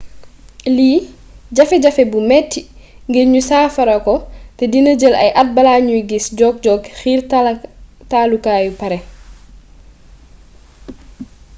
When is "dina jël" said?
4.71-5.15